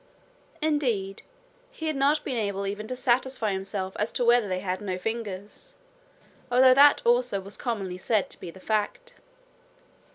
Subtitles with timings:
[0.63, 1.21] Indeed,
[1.69, 4.97] he had not been able even to satisfy himself as to whether they had no
[4.97, 5.75] fingers,
[6.51, 9.13] although that also was commonly said to be the fact.